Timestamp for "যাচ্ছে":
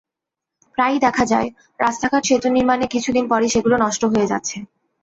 4.31-4.57